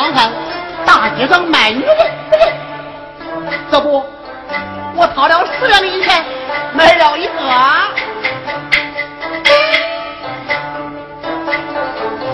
[0.00, 0.32] 看看，
[0.86, 1.96] 大街上卖女人，
[3.70, 4.02] 这不，
[4.96, 6.24] 我掏了十两银钱
[6.72, 7.32] 买了一个。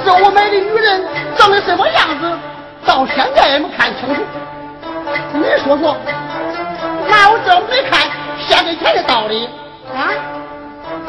[0.04, 1.04] 这我买的女人
[1.36, 2.38] 长得什么样子，
[2.86, 4.22] 到现在也没看清楚。
[5.32, 5.96] 你说说，
[7.08, 8.08] 哪有这没看
[8.46, 9.48] 先给钱的道理
[9.92, 10.14] 啊？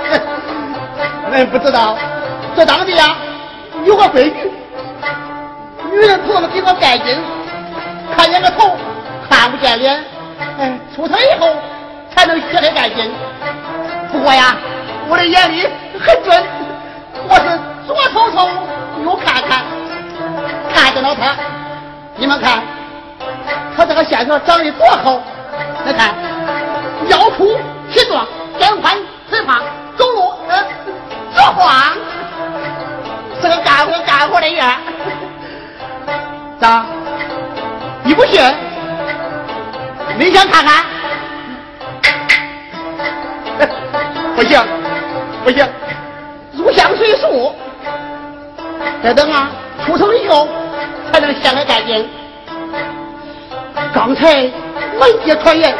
[1.32, 1.96] 人不知道，
[2.56, 3.16] 这当地呀
[3.86, 4.52] 有个规矩。
[5.98, 7.18] 女人头上给我盖金，
[8.16, 8.78] 看见个头
[9.28, 10.00] 看不见脸，
[10.60, 11.56] 哎，出生以后
[12.14, 13.12] 才能学会盖金。
[14.12, 14.56] 不过呀，
[15.10, 15.68] 我的眼力
[16.00, 16.44] 很准，
[17.28, 18.48] 我是左瞅瞅，
[19.04, 19.66] 右看看，
[20.72, 21.36] 看见了他。
[22.16, 22.62] 你们看，
[23.76, 25.20] 他这个线条长得多好，
[25.84, 26.14] 你看，
[27.10, 27.58] 腰粗
[27.90, 28.24] 体壮，
[28.60, 28.96] 肩宽
[29.32, 29.64] 腿胖，
[29.98, 30.64] 走路呃
[31.34, 31.98] 直晃，
[33.42, 34.64] 是个干活干活的人。
[36.60, 36.86] 咋？
[38.04, 38.42] 你不信？
[40.18, 40.86] 你想看看？
[44.36, 44.60] 不行，
[45.44, 45.68] 不行，
[46.54, 47.54] 入乡随俗。
[49.04, 49.52] 再等啊，
[49.86, 50.48] 出城以后
[51.12, 52.06] 才能掀开盖巾。
[53.94, 54.50] 刚才
[55.00, 55.76] 门街传言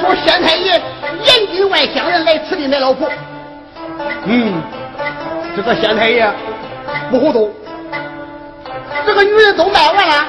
[0.00, 0.80] 说县太爷
[1.22, 3.08] 严禁外乡人来此地买老婆。
[4.24, 4.62] 嗯，
[5.56, 6.30] 这个县太爷
[7.10, 7.54] 不糊涂。
[9.04, 10.26] 这个女人都卖完了，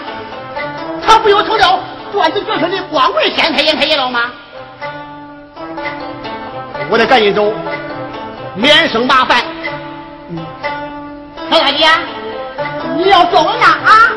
[1.06, 1.80] 他不又成了
[2.12, 4.32] 断子绝孙的光棍天太爷太爷了吗？
[6.90, 7.54] 我得赶紧走，
[8.56, 9.44] 免生麻烦。
[10.30, 10.46] 嗯，
[11.50, 11.86] 老大姐，
[12.96, 14.12] 你要坐稳了啊！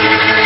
[0.00, 0.37] Thank you.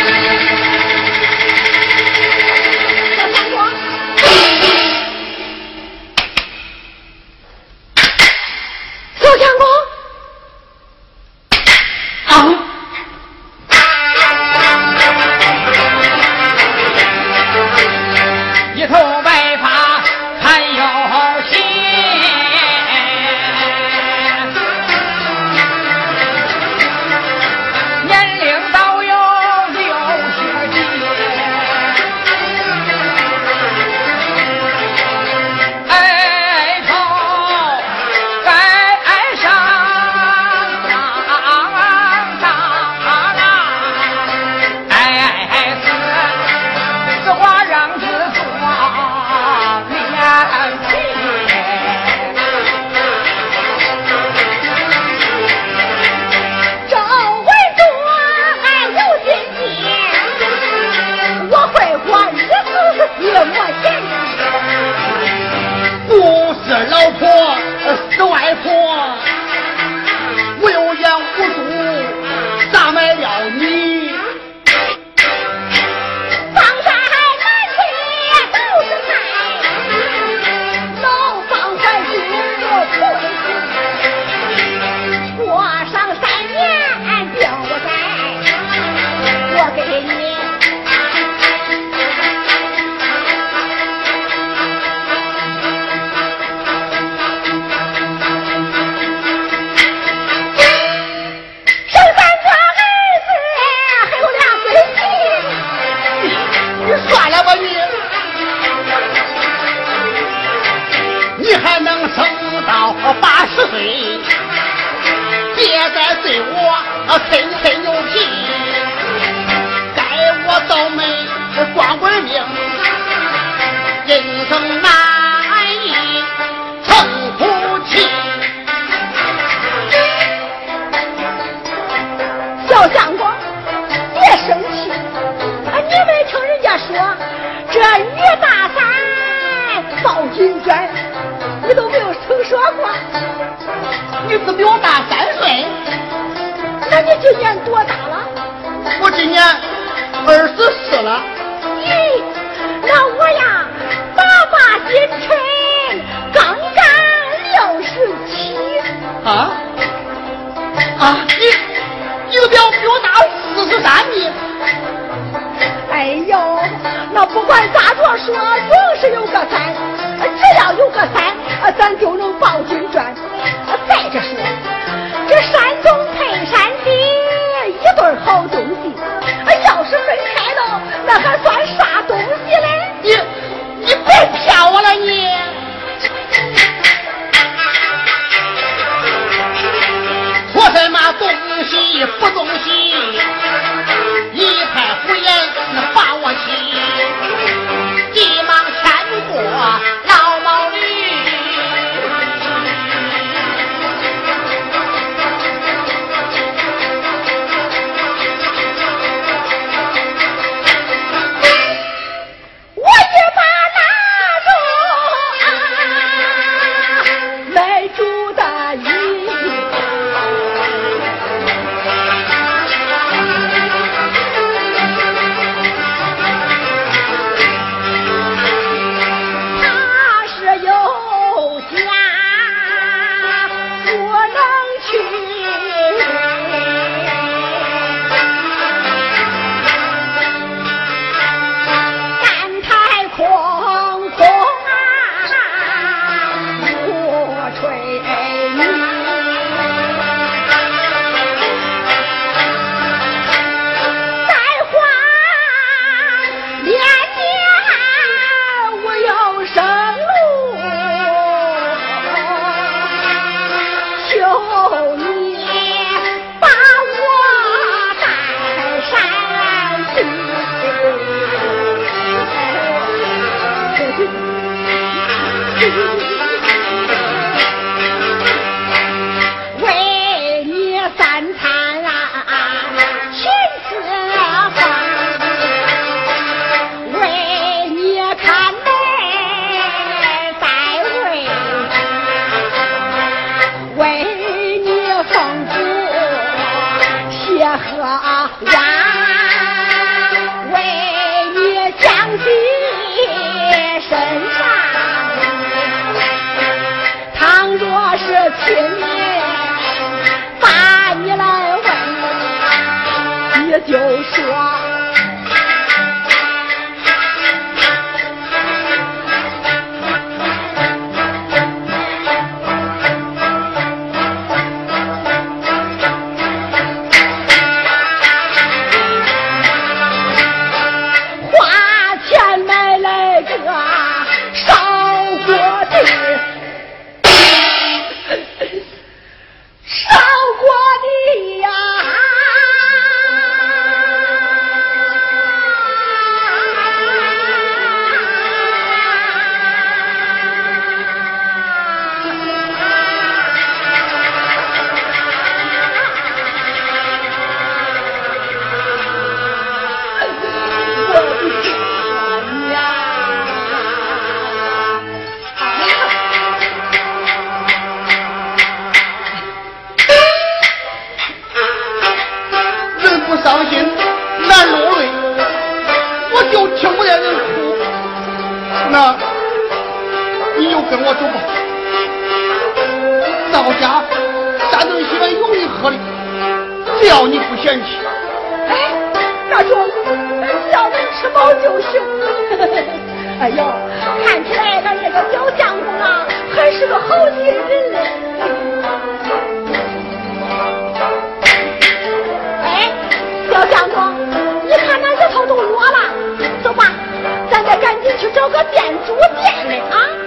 [407.97, 410.02] 去找个店主店嘞啊！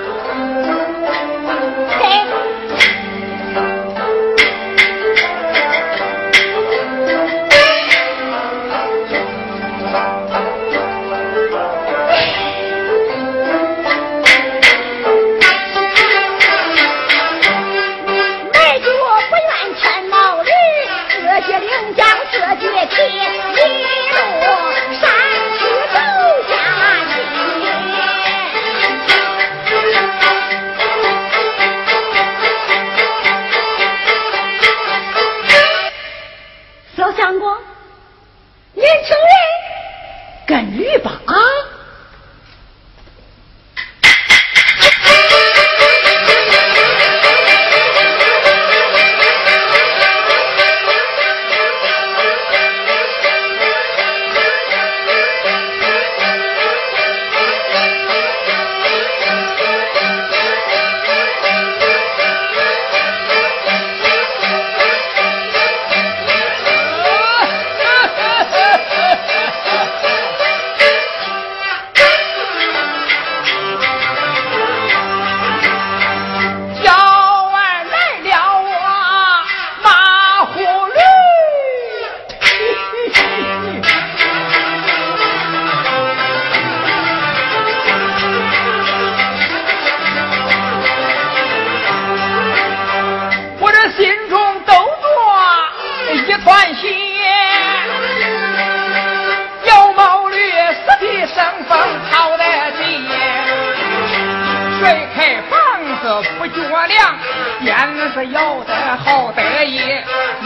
[106.49, 107.15] 婆娘，
[107.61, 107.77] 便
[108.13, 108.73] 是有的
[109.05, 109.79] 好得意，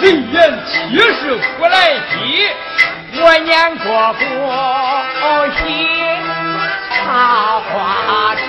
[0.00, 2.48] 人言七十古来稀，
[3.20, 4.20] 我念过不
[5.56, 5.58] 稀
[6.90, 8.40] 插花枝，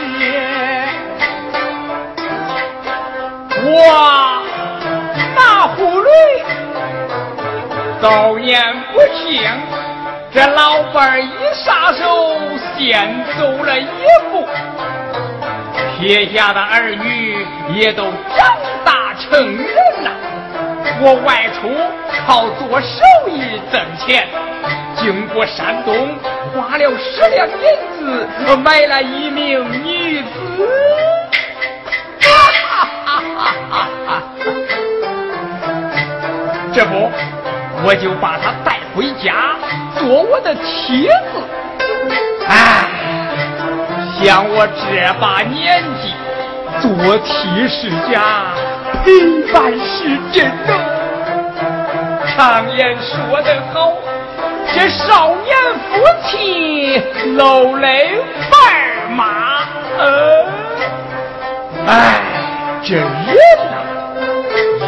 [3.64, 3.68] 我
[5.36, 6.08] 那壶驴
[8.02, 9.42] 早年不幸。
[10.34, 11.30] 这老伴儿一
[11.66, 12.40] 撒手，
[12.78, 13.86] 先走了一
[14.32, 14.48] 步，
[16.02, 19.68] 撇下的儿女也都长大成人
[20.04, 20.10] 了。
[21.00, 21.70] 我外出
[22.26, 24.28] 靠做手艺挣钱，
[24.96, 26.18] 经过山东，
[26.56, 27.54] 花了十两银
[28.00, 30.32] 子买了一名女子。
[36.74, 37.12] 这不，
[37.84, 39.56] 我就把她带回家。
[40.00, 41.44] 做我的妻子，
[42.48, 42.88] 哎，
[44.23, 46.13] 像我这把年纪，
[46.79, 48.53] 做妻是家，
[49.03, 50.69] 陪伴是真的。
[52.27, 53.91] 常言说得好，
[54.73, 55.57] 这少年
[55.89, 57.01] 夫妻
[57.36, 58.05] 老来
[58.51, 59.23] 伴马，
[59.97, 60.45] 呃，
[61.88, 62.21] 哎，
[62.84, 63.07] 这人
[63.71, 63.75] 呐，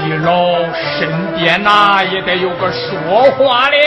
[0.05, 0.55] 一老
[0.99, 3.77] 身边呐也得有个说话的。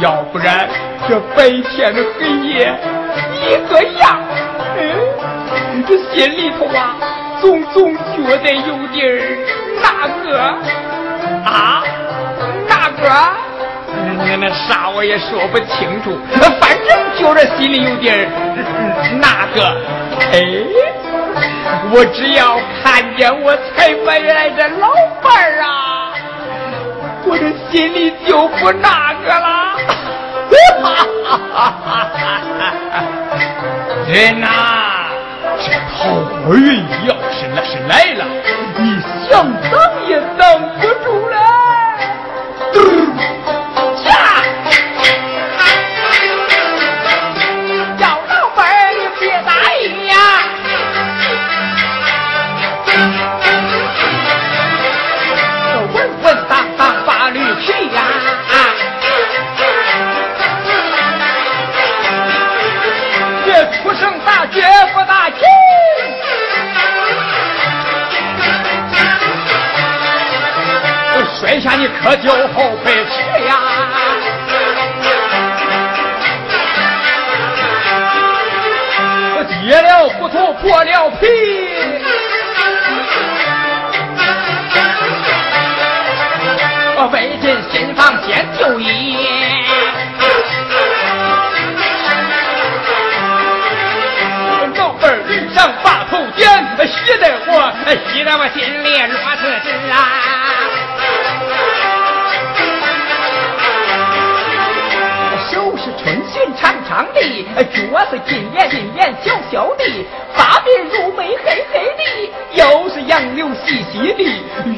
[0.00, 0.68] 要不然，
[1.08, 2.72] 这白天的黑夜
[3.32, 4.20] 一个样，
[4.76, 6.96] 嗯，这心里头啊，
[7.40, 9.16] 总总觉得有点儿
[9.82, 9.86] 那
[10.24, 10.38] 个
[11.44, 11.82] 啊，
[12.68, 13.08] 那个，
[14.24, 16.18] 那那啥我也说不清楚，
[16.60, 18.20] 反正觉着心里有点儿
[19.20, 19.76] 那个，
[20.32, 20.36] 哎，
[21.90, 24.88] 我只要看见我才回来的老
[25.22, 26.12] 伴儿啊，
[27.24, 29.46] 我这心里就不那个了。
[30.50, 31.60] 哈哈哈
[32.14, 33.02] 哈哈
[34.08, 34.48] 人呐，
[35.60, 38.24] 这桃花运要是那是来了，
[38.78, 38.80] 你
[39.28, 39.72] 想挡
[40.08, 40.40] 也挡
[40.80, 41.27] 不住
[64.60, 64.88] 了。
[71.40, 73.54] 摔下你可就后悔去呀！
[79.36, 81.26] 我跌了糊涂破了皮，
[86.96, 89.37] 我为进新房先就医，
[96.86, 97.72] 喜得我
[98.12, 99.94] 喜得我心里如此直啊！
[105.50, 107.20] 手是春笋长长的，
[107.64, 107.76] 脚
[108.10, 114.22] 是金眼金眼，小小的，发鬓如眉黑黑的，腰是杨柳细细的，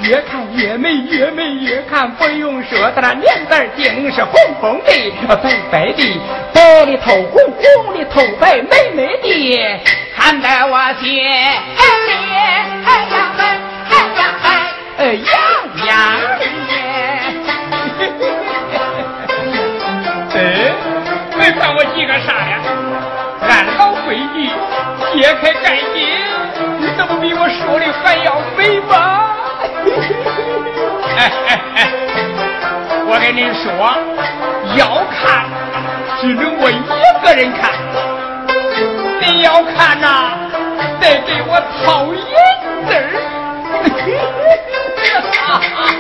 [0.08, 5.36] 越看越美，越美越看不用说，他那脸蛋定是红红的，白
[5.70, 6.20] 白的，
[6.52, 9.80] 白里透红，红里透白，美美的，
[10.20, 12.12] 看得我心里哎呀
[12.87, 14.22] 哎呀
[14.98, 15.33] 哎痒
[15.87, 15.90] 痒
[16.38, 16.44] 的，
[20.35, 20.38] 哎。
[21.33, 22.61] 你看我几个啥呀？
[23.48, 24.37] 按老规矩
[25.14, 25.96] 揭开盖巾，
[26.78, 28.92] 你怎么比我说的还要美吗？
[31.16, 31.78] 哎哎哎！
[33.06, 33.66] 我跟你说，
[34.76, 34.80] 要
[35.11, 35.18] 看
[36.20, 36.72] 只能我一
[37.24, 37.72] 个人看，
[39.20, 40.38] 你要看呐，
[41.00, 42.24] 得给我掏银
[42.87, 42.96] 子儿。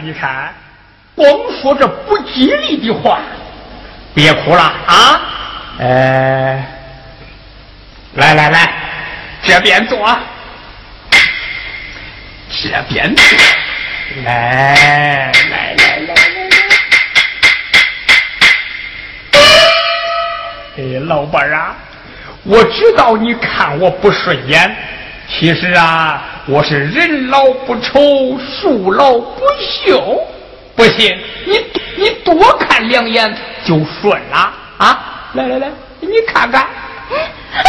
[0.00, 0.54] 看，你看，
[1.14, 1.28] 光
[1.60, 3.20] 说这不吉利的话，
[4.14, 5.20] 别哭了啊！
[5.78, 6.64] 呃，
[8.14, 8.72] 来来来，
[9.42, 10.18] 这边坐，
[12.48, 13.24] 这边坐，
[14.24, 16.56] 来来来来来来。
[20.78, 21.76] 哎，老板儿啊，
[22.44, 24.74] 我知道你看我不顺眼，
[25.28, 30.26] 其实啊，我是人老不愁，树老不秀。
[30.76, 35.30] 不信你你多看两眼就顺了啊！
[35.34, 36.66] 来来来，你看看。
[37.52, 37.62] 哎，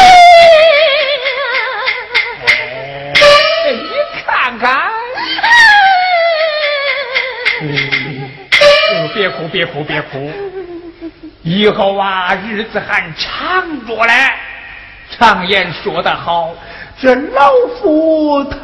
[3.74, 3.80] 你
[4.26, 4.92] 看看。
[7.62, 10.32] 嗯，别哭，别哭，别哭。
[11.44, 14.14] 以后啊，日子还长着嘞。
[15.20, 16.56] 常言说得好，
[17.02, 18.60] 这老夫疼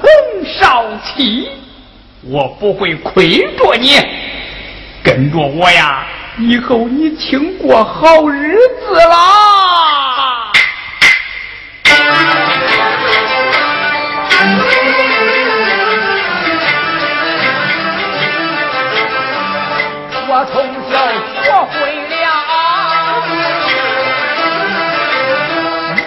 [0.45, 1.49] 少妻，
[2.29, 3.99] 我不会亏着你。
[5.03, 6.05] 跟着我呀，
[6.39, 10.51] 以后你请过好日子啦。
[20.29, 20.61] 我从
[20.91, 20.93] 小
[21.41, 21.75] 学会
[22.09, 22.15] 了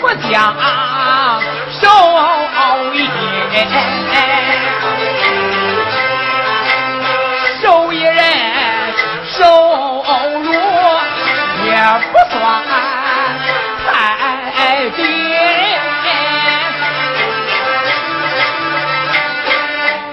[0.03, 0.31] 我家
[1.81, 1.83] 手
[2.95, 2.97] 艺，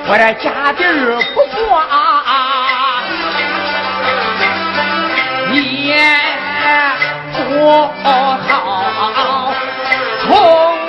[0.09, 1.91] 我这家底儿不错啊，
[5.51, 5.59] 也
[7.33, 7.37] 不
[8.03, 8.05] 好，
[10.21, 10.25] 从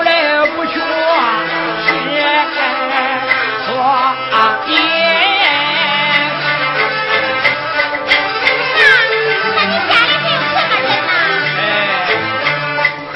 [0.04, 0.09] 来
[0.54, 0.72] 不缺
[2.54, 2.57] 吃
[3.66, 3.68] 错
[4.68, 4.70] 盐。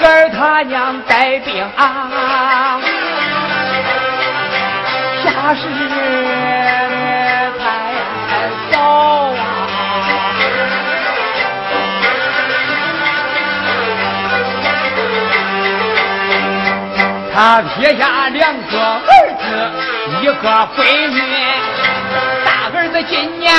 [0.05, 2.02] 儿他娘带病啊，
[5.42, 5.62] 家事
[7.59, 7.61] 太
[8.70, 9.42] 少啊。
[17.35, 19.44] 他撇下两个儿子，
[20.20, 20.33] 一个
[20.76, 21.18] 闺女，
[22.44, 23.52] 大儿子今年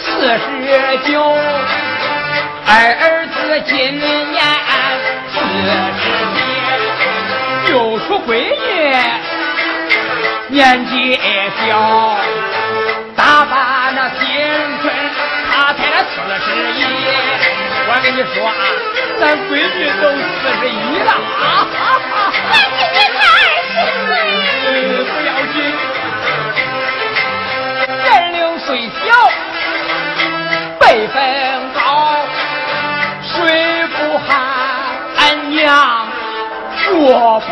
[0.00, 0.42] 四十
[1.12, 1.22] 九。
[2.64, 3.36] 二儿子
[3.66, 4.42] 今年
[5.30, 5.38] 四
[6.00, 6.02] 十
[7.68, 8.58] 一，又说闺女
[10.52, 11.18] 年纪
[11.66, 12.20] 小，
[13.16, 14.20] 打扮那青
[14.82, 14.92] 春，
[15.50, 16.12] 她才那四
[16.44, 16.78] 十一。
[17.88, 18.52] 我跟你说啊，
[19.18, 21.10] 咱闺女都四十一了
[21.40, 21.42] 啊！
[22.52, 23.80] 咱今年才二
[24.36, 24.62] 十岁
[25.08, 25.56] 不要紧，
[28.04, 29.08] 年龄虽小，
[30.78, 31.16] 辈分
[31.72, 31.80] 高。
[33.24, 33.32] 谁
[33.96, 34.28] 不喊
[35.16, 35.58] 俺娘
[36.76, 37.50] 说不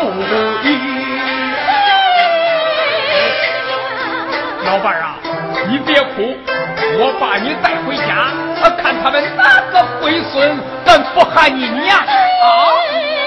[7.21, 12.73] 把你带回家，我看他们哪个龟孙敢不喊你娘啊？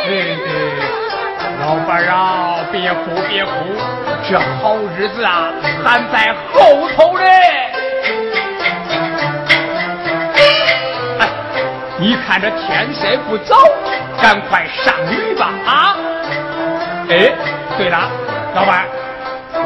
[0.04, 0.46] 对对，
[1.60, 3.50] 老伴儿啊，别哭别哭，
[4.28, 5.48] 这好日子啊
[5.84, 7.24] 还在后头嘞。
[11.20, 11.28] 哎，
[11.96, 13.56] 你看这天色不早，
[14.20, 15.96] 赶快上驴吧啊！
[17.10, 17.32] 哎，
[17.78, 18.10] 对了，
[18.56, 18.86] 老板，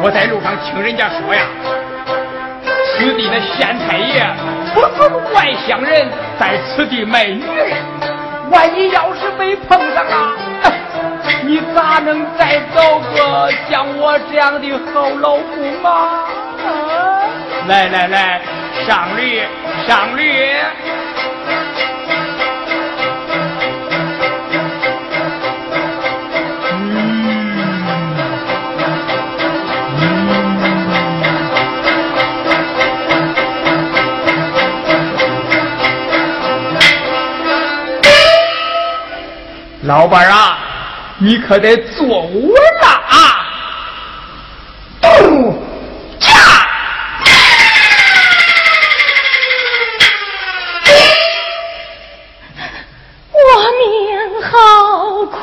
[0.03, 1.41] 我在路上听人家说呀，
[2.99, 4.27] 此地的县太爷
[4.75, 6.09] 不准外乡人
[6.39, 7.73] 在此地卖女人，
[8.51, 10.33] 万一要是被碰上了，
[11.45, 16.25] 你咋能再找个像我这样的好老公啊？
[17.69, 18.41] 来来来，
[18.85, 19.43] 上驴
[19.87, 20.57] 上驴。
[39.89, 40.59] 老板啊，
[41.17, 43.17] 你可得坐稳了啊！
[45.01, 45.63] 咚，
[46.21, 46.29] 驾！
[53.33, 53.39] 我
[53.79, 55.41] 命好苦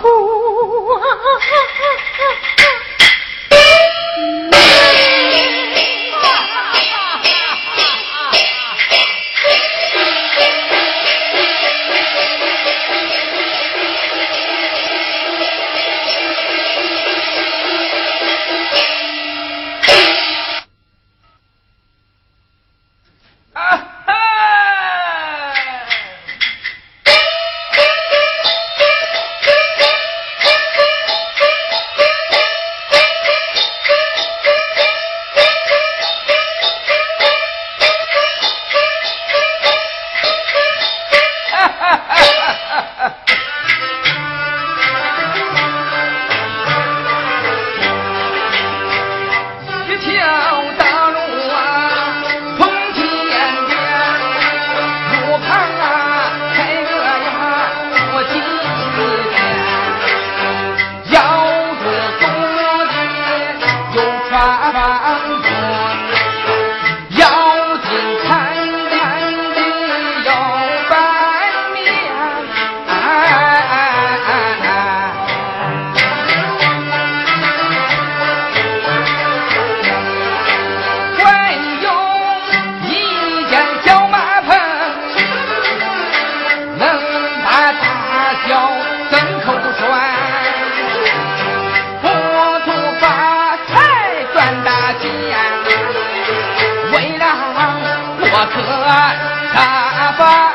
[100.26, 100.54] 啊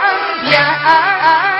[0.50, 1.56] 呀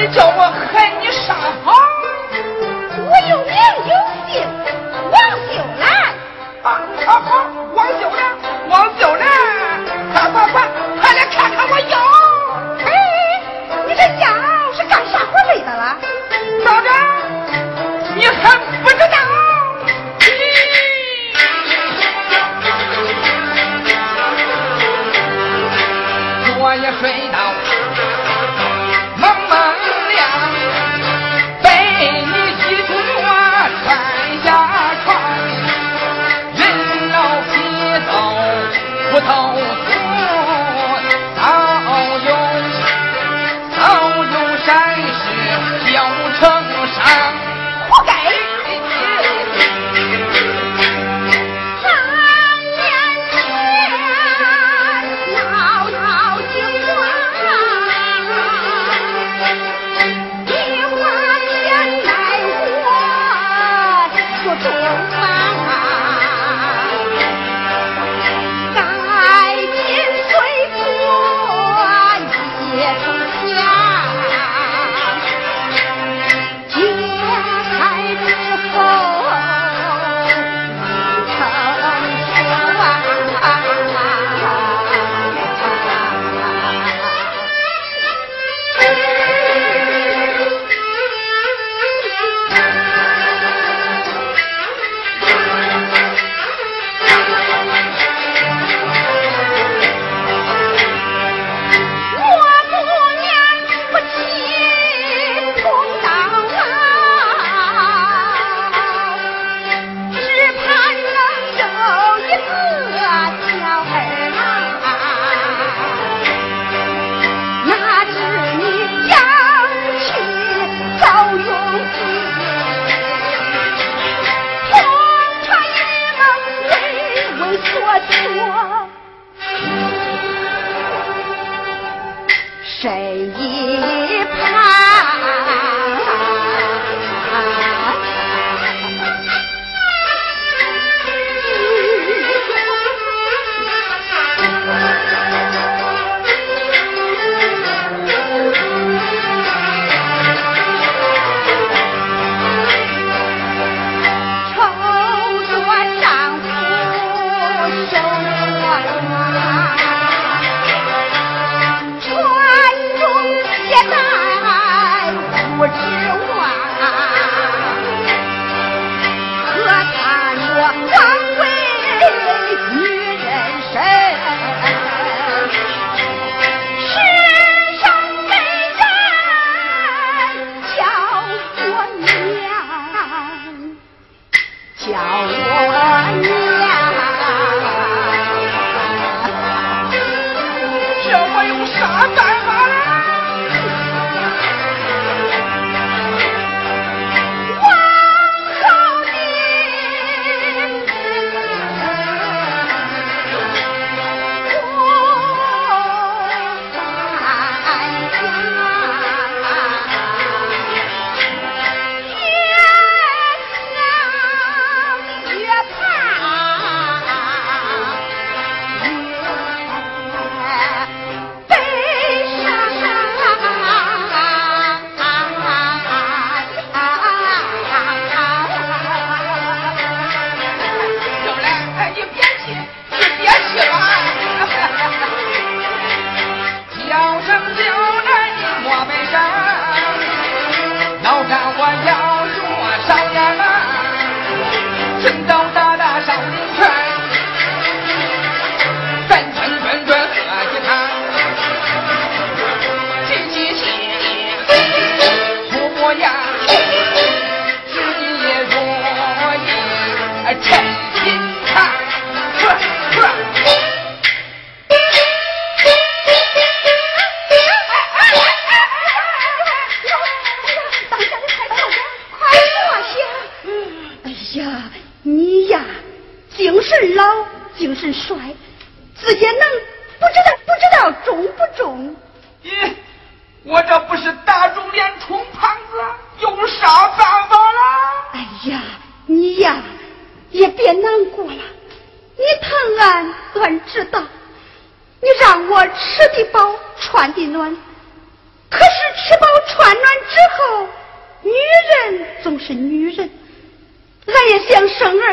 [0.00, 0.40] 你叫我
[0.72, 1.52] 喊你啥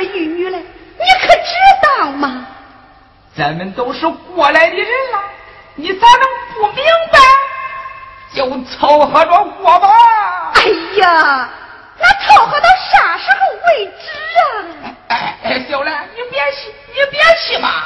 [0.02, 1.54] 一女嘞，你可知
[2.00, 2.48] 道吗？
[3.36, 5.24] 咱们都是过来的人了，
[5.76, 7.20] 你咋能不明白？
[8.34, 9.90] 就凑合着过吧。
[10.56, 10.62] 哎
[11.00, 11.50] 呀，
[12.00, 13.38] 那凑合到啥时候
[13.68, 14.96] 为止啊？
[15.08, 17.86] 哎哎，小兰，你别气，你别气嘛。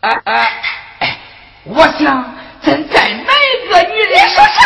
[0.00, 0.62] 哎哎
[1.00, 1.18] 哎，
[1.64, 4.12] 我想，咱再买一个女人。
[4.12, 4.60] 你说啥？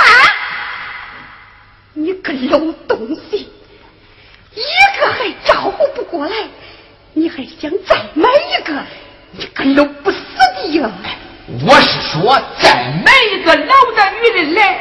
[1.95, 2.99] 你个老东
[3.31, 3.53] 西！
[5.09, 6.35] 还照顾不过来？
[7.15, 8.73] 你还想再买一个？
[9.33, 10.91] 你个老不死的呀！
[11.67, 14.79] 我是说，再买一个老的女人来，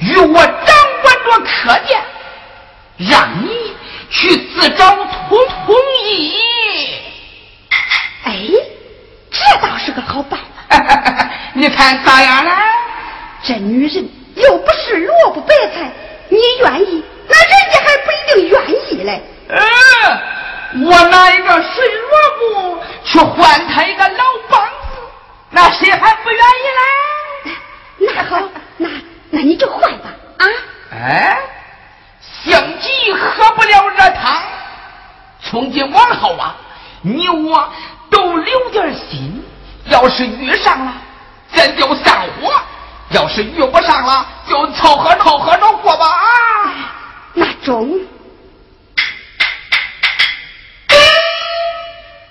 [0.00, 2.00] 与我掌管着客店，
[2.96, 3.72] 让你
[4.10, 6.40] 去自找通通意。
[8.24, 8.48] 哎，
[9.30, 11.30] 这倒是个好办法。
[11.54, 12.52] 你看咋样了？
[13.42, 15.90] 这女人又不是萝卜白菜，
[16.28, 18.60] 你愿意，那人家还不一定愿
[18.90, 19.22] 意嘞。
[19.48, 24.98] 我拿一个水萝卜去换他一个老梆子
[25.50, 27.52] 那谁还不愿意呢？
[27.98, 28.88] 那好那
[29.30, 30.46] 那你就换吧啊？
[30.92, 31.38] 哎
[32.44, 34.42] 相机喝不了热汤
[35.42, 36.54] 从今往后啊
[37.02, 37.72] 你我
[38.10, 39.44] 都留点心
[39.86, 40.92] 要是遇上了
[41.52, 42.52] 咱就散伙
[43.10, 46.74] 要是遇不上了就凑合凑合着过吧啊。
[47.34, 48.00] 那中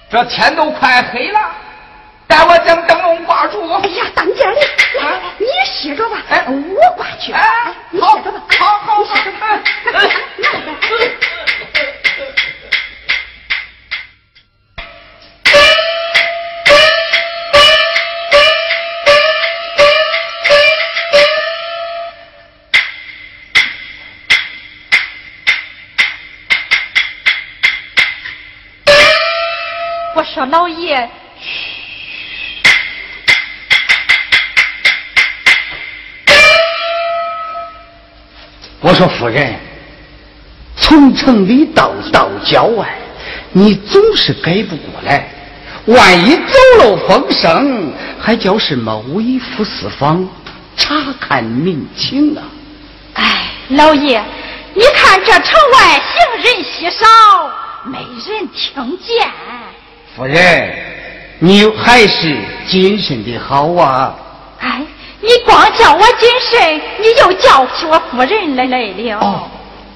[0.10, 1.40] 这天都快黑了，
[2.28, 3.70] 待我将灯笼挂住。
[3.74, 4.56] 哎呀，当家的，
[5.02, 7.32] 来，你歇着吧，哎，我挂去。
[7.34, 7.42] 哎，
[8.00, 9.14] 好，好好好，
[9.94, 10.10] 哎。
[38.96, 39.54] 说夫人，
[40.78, 42.88] 从城里到到郊外，
[43.52, 45.30] 你总是改不过来。
[45.86, 50.28] 万一走漏风声，还叫什么微服私访、
[50.78, 52.42] 查看民情啊？
[53.14, 54.24] 哎，老爷，
[54.74, 57.06] 你看这城外行人稀少，
[57.84, 59.30] 没人听见。
[60.16, 60.74] 夫人，
[61.40, 62.36] 你还是
[62.66, 64.16] 谨慎的好啊。
[65.26, 69.20] 哎，你光叫我谨慎，你又叫起我夫人来来了。
[69.20, 69.50] 哦，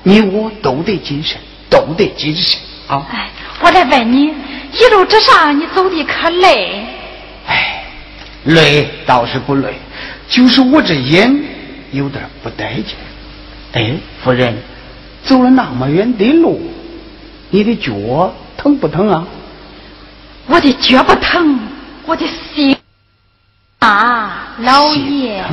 [0.04, 1.38] 你我都得谨慎，
[1.70, 3.06] 都得谨慎啊。
[3.12, 3.30] 哎，
[3.62, 4.34] 我来问你。
[4.72, 6.86] 一路之上，你走的可累？
[7.48, 7.84] 哎，
[8.46, 9.74] 累倒是不累，
[10.28, 11.44] 就是我这眼
[11.92, 12.96] 有点不待见。
[13.74, 14.56] 哎，夫人，
[15.24, 16.62] 走了那么远的路，
[17.50, 19.26] 你的脚疼不疼啊？
[20.46, 21.60] 我的脚不疼，
[22.06, 22.78] 我的心
[23.80, 25.44] 啊，老爷。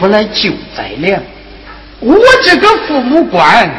[0.00, 1.22] 不来救灾粮，
[2.00, 3.70] 我这个父母官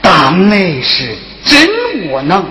[0.00, 1.14] 当来是
[1.44, 1.68] 真
[2.08, 2.42] 窝囊，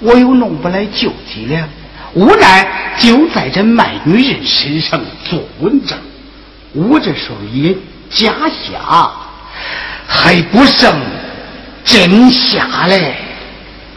[0.00, 1.68] 我又弄不来救济粮，
[2.14, 2.66] 无奈
[2.98, 5.96] 就在这卖女人身上做文章，
[6.72, 7.72] 我这时候也
[8.10, 9.12] 假瞎，
[10.08, 10.92] 还不剩
[11.84, 13.14] 真瞎嘞。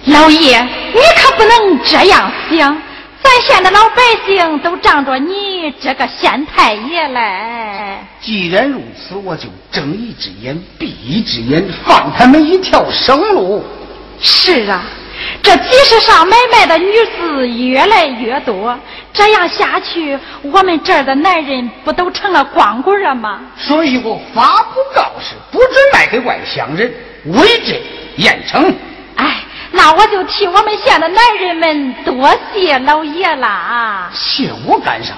[0.05, 2.77] 老爷，你可不能这样想。
[3.23, 7.97] 咱县的老百姓都仗着你这个县太爷嘞。
[8.19, 13.63] 既然如此，我就睁一只眼闭一只眼，放他们一条生路。
[14.21, 14.83] 是啊，
[15.41, 18.77] 这集市上买卖的女子越来越多，
[19.13, 23.41] 这样下去，我们这儿的男人不都成了光棍了吗？
[23.57, 26.93] 所以我发布告示，不准卖给外乡人，
[27.25, 27.81] 违这
[28.17, 28.73] 严惩。
[29.15, 29.42] 哎。
[29.75, 34.09] 那我就替我们县的男人们多谢老爷啦！
[34.13, 35.13] 谢我干啥？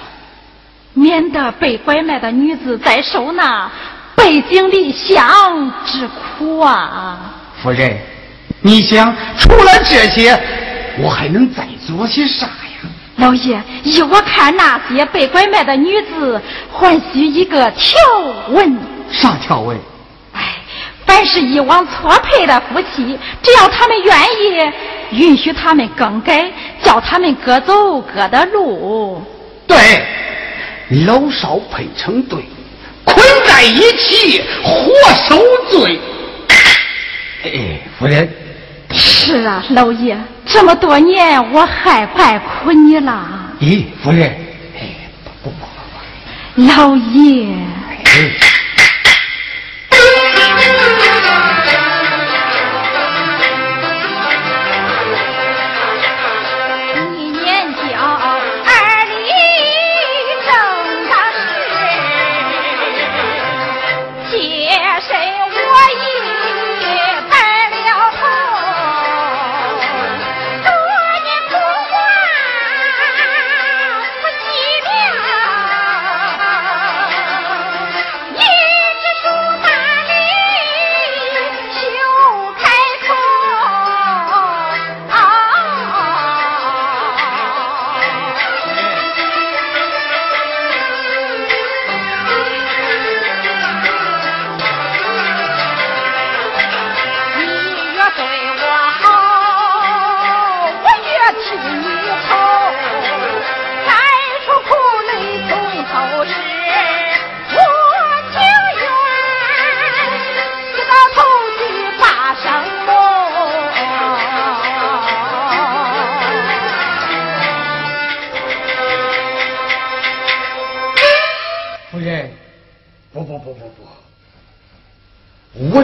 [0.94, 3.70] 免得被拐卖的女子再受那
[4.16, 7.20] 背井离乡之苦啊！
[7.62, 7.98] 夫人，
[8.62, 10.40] 你想除了这些，
[11.00, 12.90] 我还能再做些啥呀？
[13.18, 16.42] 老爷，依我看，那些被拐卖的女子
[16.72, 18.00] 还需一个条
[18.48, 18.80] 文。
[19.12, 19.78] 啥条文？
[21.06, 24.72] 凡是以往错配的夫妻，只要他们愿意，
[25.12, 26.52] 允许他们更改，
[26.82, 29.22] 叫他们各走各的路。
[29.68, 29.78] 对，
[31.06, 32.40] 老少配成对，
[33.04, 34.94] 捆在一起，活
[35.28, 36.00] 受罪。
[37.44, 38.28] 哎，夫人。
[38.92, 43.28] 是啊，老爷，这么多年我害怪苦你了。
[43.60, 44.30] 咦，夫人，
[44.78, 44.82] 哎，
[45.24, 47.48] 不不不，老爷。
[47.98, 48.55] 我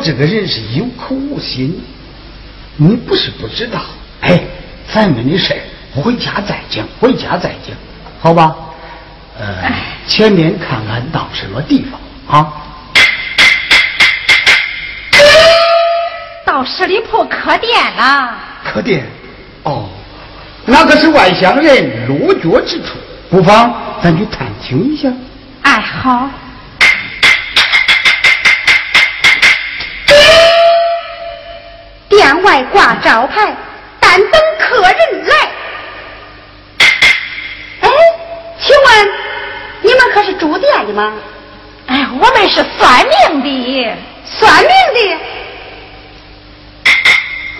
[0.03, 1.79] 这个人是有口无心，
[2.75, 3.81] 你不是不知道。
[4.21, 4.41] 哎，
[4.91, 5.55] 咱们的事
[5.93, 7.75] 回家再讲，回家再讲，
[8.19, 8.55] 好吧？
[9.39, 9.71] 呃，
[10.07, 11.99] 前面看看到什么地方
[12.39, 12.53] 啊？
[16.45, 18.37] 到十里铺客店了。
[18.63, 19.05] 客店？
[19.63, 19.87] 哦，
[20.65, 22.97] 那可是外乡人落脚之处，
[23.29, 23.73] 不妨
[24.03, 25.11] 咱去探听一下。
[25.61, 26.29] 哎，好。
[32.31, 33.53] 店外挂招牌，
[33.99, 35.35] 但等客人来。
[37.81, 37.89] 哎，
[38.57, 39.11] 请问
[39.81, 41.11] 你们可是住店的吗？
[41.87, 45.19] 哎，我们是算命的，算命的。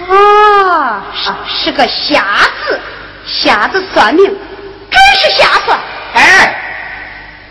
[0.07, 1.29] 哦，是
[1.65, 2.23] 是个瞎
[2.65, 2.79] 子，
[3.27, 5.77] 瞎子算命，准是瞎算。
[6.13, 6.55] 哎，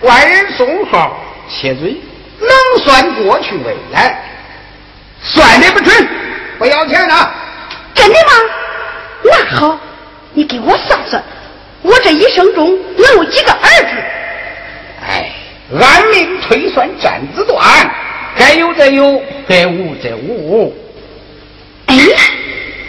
[0.00, 2.00] 外人送号，切嘴，
[2.38, 4.18] 能算过去未来，
[5.20, 6.08] 算的不准，
[6.60, 7.14] 不要钱的。
[7.94, 8.32] 真的吗？
[9.24, 9.80] 那好，
[10.34, 11.22] 你给我算算，
[11.80, 13.88] 我这一生中能有几个儿子？
[15.02, 15.32] 哎，
[15.80, 17.90] 按命推算占子断，
[18.36, 20.76] 该有则有，该无则无。
[21.86, 21.96] 哎。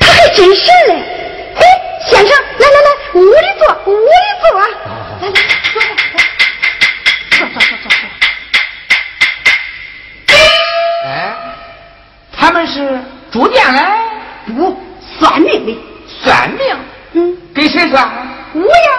[0.02, 0.94] 他还真是嘞！
[1.56, 1.62] 哎，
[2.10, 4.04] 先生，来来来，屋里坐，屋里
[4.42, 4.60] 坐。
[4.60, 4.74] 来来，
[5.22, 5.40] 坐坐
[6.12, 7.94] 坐，坐坐坐坐。
[11.08, 11.10] 哎，
[12.36, 13.00] 他们是
[13.32, 13.82] 住店嘞？
[14.56, 14.78] 不，
[15.20, 15.80] 算命的。
[16.24, 16.76] 算命？
[17.14, 18.10] 嗯，给谁算？
[18.54, 18.92] 我呀。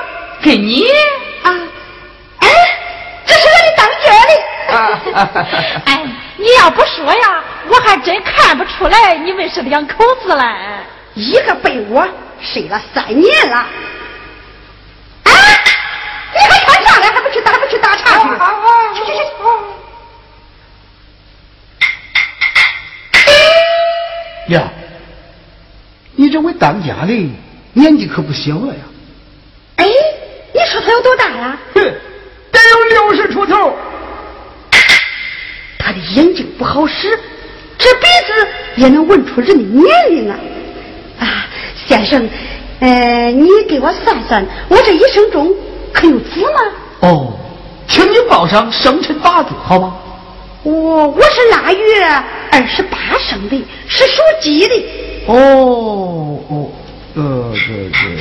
[0.42, 0.86] 给你？
[1.42, 1.50] 啊。
[2.40, 2.48] 哎，
[3.26, 4.34] 这是我的当家的。
[4.74, 5.82] 啊。
[5.86, 6.02] 哎，
[6.36, 10.44] 你要不说呀，我还真看不出来你们是两口子嘞。
[11.14, 12.08] 一个被窝
[12.40, 13.66] 睡了三年了，啊！
[16.34, 17.06] 你还看啥嘞？
[17.06, 17.52] 还不去打？
[17.52, 18.18] 还不去打茶
[18.94, 19.00] 去？
[19.00, 19.22] 去去去！
[24.48, 24.70] 呀，
[26.16, 27.30] 你这位当家的
[27.72, 28.80] 年纪可不小了呀！
[29.76, 29.86] 哎，
[30.52, 31.58] 你说他有多大呀？
[31.74, 33.72] 哼，得有六十出头。
[35.78, 37.18] 他的眼睛不好使，
[37.78, 40.38] 这鼻子也能闻出人的年龄啊！
[41.18, 41.46] 啊，
[41.86, 42.28] 先生，
[42.80, 45.54] 呃，你给我算算，我这一生中
[45.92, 46.60] 可有子吗？
[47.00, 47.32] 哦，
[47.88, 49.96] 请你报上生辰八字，好吗？
[50.62, 52.22] 我我是腊月
[52.52, 54.74] 二十八生的，是属鸡的。
[55.26, 56.70] 哦哦，
[57.14, 58.20] 呃，对对。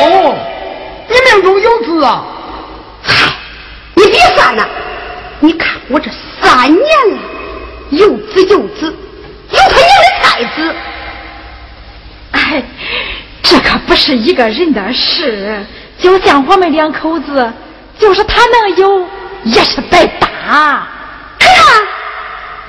[0.00, 0.34] 哦，
[1.08, 2.24] 你命中有子啊？
[3.02, 3.30] 嗨，
[3.94, 4.66] 你别算了，
[5.40, 6.10] 你看我这
[6.40, 7.18] 三年了，
[7.90, 8.96] 有子有子，
[9.50, 10.74] 有他娘的才子。
[12.30, 12.62] 哎，
[13.42, 15.62] 这可不是一个人的事，
[15.98, 17.52] 就像我们两口子，
[17.98, 19.06] 就是他能有，
[19.44, 20.88] 也是白搭。
[21.38, 21.50] 看，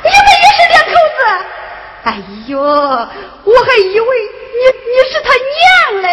[0.04, 1.20] 你们也是两口子。
[2.04, 2.08] 哎
[2.47, 4.08] 呦，我还以为
[4.60, 6.08] 你你是他娘嘞，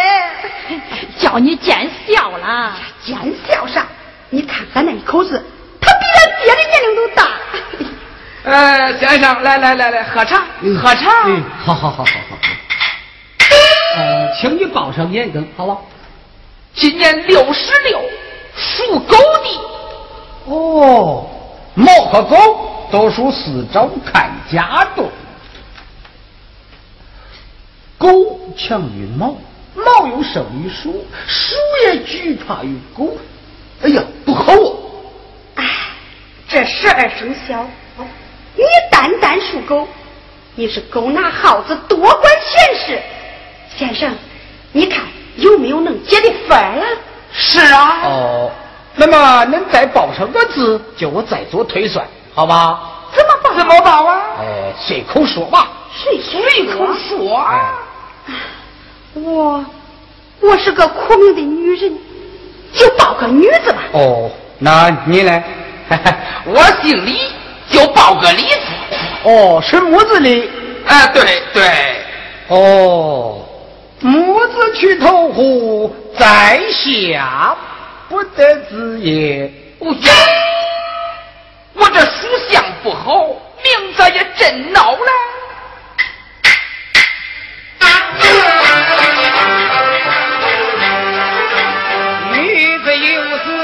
[1.19, 2.73] 叫你见笑了。
[3.03, 3.17] 见
[3.47, 3.85] 笑啥？
[4.29, 5.43] 你看俺那一口子，
[5.81, 7.27] 他比俺爹的年龄都大。
[8.43, 10.41] 呃，先生，来来来来，喝茶，
[10.81, 11.11] 喝茶。
[11.25, 12.37] 嗯，好好好好好。
[13.97, 15.77] 呃，请你报上年庚，好吧？
[16.73, 18.01] 今年六十六，
[18.55, 19.59] 属狗的。
[20.45, 21.29] 哦，
[21.75, 25.03] 猫和狗都属四周看家的。
[27.97, 29.35] 狗强于猫，
[29.75, 33.15] 猫又胜于鼠，鼠也惧怕于狗。
[33.83, 34.75] 哎呀，不好哦！
[35.55, 35.65] 哎，
[36.47, 37.65] 这十二生肖，
[38.55, 39.87] 你单单属狗，
[40.55, 43.01] 你是狗拿耗子多管闲事。
[43.75, 44.13] 先生，
[44.71, 45.03] 你看
[45.37, 46.85] 有没有能解的法了？
[47.31, 48.01] 是啊。
[48.03, 48.51] 哦，
[48.95, 52.79] 那么您再报上个字，叫我再做推算，好吧？
[53.13, 53.53] 怎么报？
[53.57, 54.21] 怎么报啊？
[54.39, 55.67] 哎，随口说吧。
[55.93, 56.41] 随随
[56.73, 57.45] 口说。
[59.13, 59.65] 我，
[60.39, 61.97] 我是个苦命的女人，
[62.73, 63.79] 就报个女字吧。
[63.91, 65.43] 哦，那你呢？
[66.45, 67.19] 我姓李，
[67.69, 68.59] 就报个李字。
[69.23, 70.49] 哦，是母字李。
[70.85, 71.69] 哎，对对。
[72.47, 73.39] 哦。
[73.99, 77.55] 母子去投湖，在下
[78.09, 79.51] 不得子也。
[81.73, 83.25] 我这属相不好，
[83.63, 85.11] 名字也真孬了。
[92.33, 93.60] 女子有子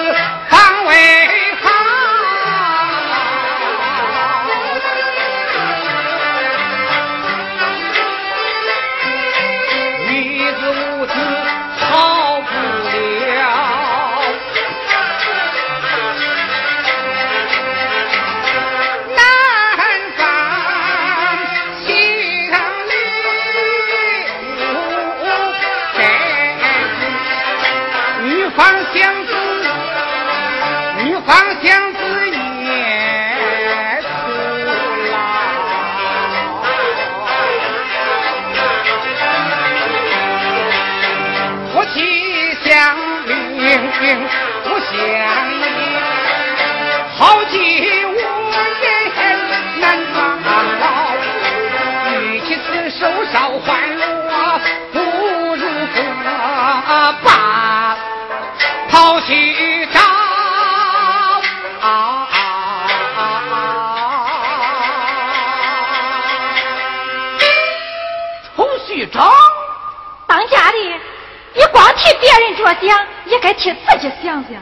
[44.63, 44.89] 不相
[45.51, 45.53] 依，
[47.17, 47.55] 好几
[48.05, 49.21] 无人
[49.79, 50.17] 难保。
[52.21, 52.99] 与其此手
[53.31, 54.01] 烧欢乐，
[54.93, 54.99] 不
[55.55, 55.61] 如
[57.23, 57.27] 把
[58.89, 59.99] 抛去招。
[68.55, 69.29] 头绪长，
[70.25, 70.77] 当家的，
[71.53, 72.97] 你光替别人着想，
[73.29, 74.61] 也该替自己想想。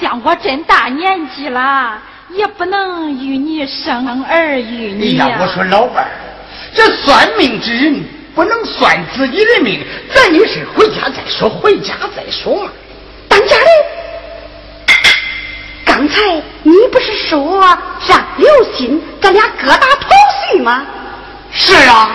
[0.00, 1.98] 像我真大年纪了，
[2.30, 6.10] 也不能与你生儿育女哎呀，我说老伴儿，
[6.74, 8.04] 这算命之人
[8.34, 9.84] 不能算自己的命，
[10.14, 12.70] 咱有事回家再说，回家再说嘛。
[13.28, 13.66] 当家的，
[15.84, 16.22] 刚才
[16.62, 17.58] 你不是说
[18.08, 20.08] 让刘鑫咱俩各打头
[20.52, 20.86] 绪吗？
[21.50, 22.10] 是啊，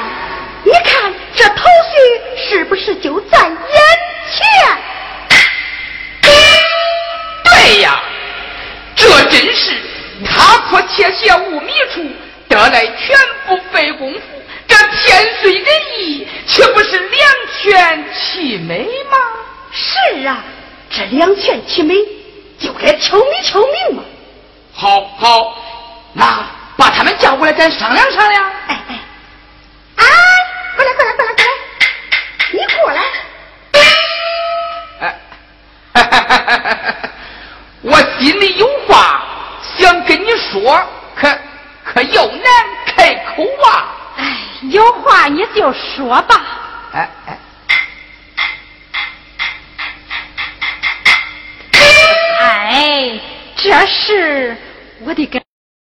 [0.64, 1.56] 你看这头
[1.92, 3.58] 绪是不是就在眼
[4.32, 4.78] 前？
[7.74, 8.00] 对呀，
[8.96, 9.82] 这真是
[10.24, 12.06] 踏破铁鞋无觅处，
[12.48, 13.18] 得来全
[13.48, 14.20] 不费工夫。
[14.68, 15.66] 这天随人
[15.98, 19.18] 意，岂不是两全其美吗？
[19.72, 20.44] 是啊，
[20.92, 21.96] 这两全其美，
[22.60, 24.04] 就该求名求名嘛。
[24.72, 25.58] 好，好，
[26.14, 26.46] 那
[26.78, 28.46] 把他们叫过来，咱商量商量。
[28.68, 29.00] 哎哎，
[29.96, 30.06] 哎，
[30.76, 31.50] 过来过来过来过来，
[32.52, 33.02] 你过来。
[35.00, 35.16] 哎，
[37.84, 39.22] 我心里有话
[39.78, 40.82] 想跟你说，
[41.16, 41.28] 可
[41.84, 42.46] 可又难
[42.86, 43.94] 开口啊。
[44.18, 44.38] 哎，
[44.70, 46.46] 有话你就说吧。
[46.94, 47.38] 哎哎，
[52.40, 53.20] 哎，
[53.58, 54.56] 这事
[55.04, 55.44] 我得跟。